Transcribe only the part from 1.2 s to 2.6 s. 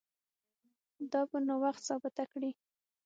به نو وخت ثابته کړي